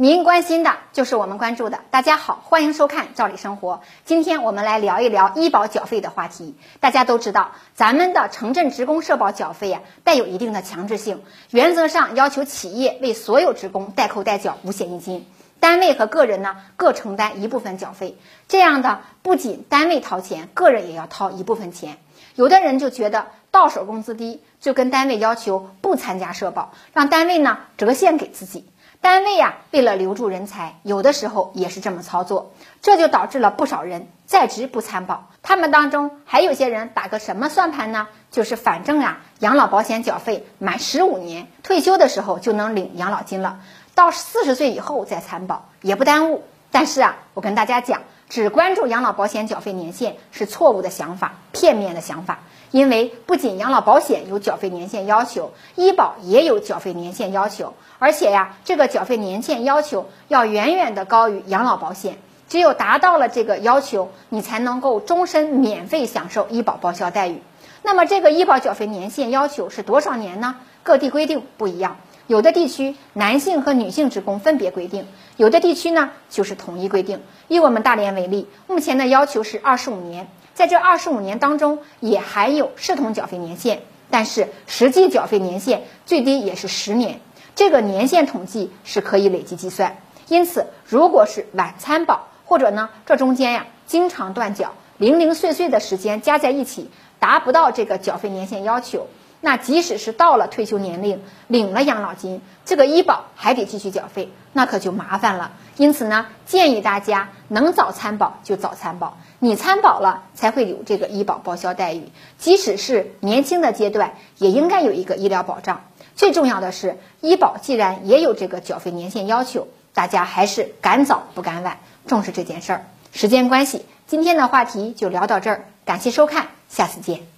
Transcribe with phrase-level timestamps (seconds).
[0.00, 1.80] 您关心的就是我们关注的。
[1.90, 3.74] 大家好，欢迎收看《赵理生活》。
[4.04, 6.54] 今天我们来聊一聊医保缴费的话题。
[6.78, 15.26] 大家都知道，咱们的城镇职工社保缴费啊，带有一定的强制性，原则上要求企业为所有职工代扣代缴五险一金，
[15.58, 18.16] 单位和个人呢各承担一部分缴费。
[18.46, 21.98] 这样的不仅单位掏钱，个人也要掏一部分钱。
[22.38, 28.64] 有的人就觉得到手工资低，就跟单位要求不参加社保，让单位呢折现给自己。
[29.00, 35.30] 单位呀，为了留住人才，有的时候也是这么操作，这就导致了不少人在职不参保。
[35.42, 38.06] 他们当中还有些人打个什么算盘呢？
[38.30, 43.58] 就是反正呀，养老保险缴费满十五年，退休的时候就能领养老金了，
[43.96, 46.44] 到四十岁以后再参保也不耽误。
[46.70, 52.40] 但是啊，我跟大家讲，只关注养老保险缴费年限是错误的想法，片面的想法。
[52.70, 62.18] 因为不仅养老保险有缴费年限要求，医保也有缴费年限要求，而且呀，这个缴费年限要求要远远的高于养老保险。
[62.48, 67.42] 只有达到了这个要求，你才能够终身免费享受医保报销待遇。
[67.82, 70.56] 那么，这个医保缴费年限要求是多少年呢？
[70.82, 71.98] 各地规定不一样，
[72.28, 75.06] 有的地区男性和女性职工分别规定，
[75.38, 77.22] 有的地区呢就是统一规定。
[77.48, 80.28] 以我们大连为例，目前的要求是二十五年。
[80.52, 87.20] 在这二十五年当中，也含有视同缴费年限，但是实际缴费年限最低也是十年。
[87.54, 89.96] 这个年限统计是可以累计计算。
[90.28, 99.06] 因此，如果是晚参保，或者呢这中间呀经常断缴，零零碎碎的时间加在一起，达不到这个缴费年限要求，
[99.40, 105.52] 那即使是到了退休年龄，领了养老金，这个医保还得继续缴费，那可就麻烦了。
[105.76, 109.16] 因此呢，建议大家能早参保就早参保。
[109.38, 112.10] 你参保了，才会有这个医保报销待遇。
[112.38, 115.82] 即使是年轻的阶段，也应该有一个医疗保障。
[116.16, 121.78] 最重要的是，医保既然也有这个缴费年限要求，大家还是赶早不赶晚，
[122.08, 122.86] 重视这件事儿。
[123.12, 127.37] 时间关系，今天的话题就聊到这儿，感谢收看，下次见。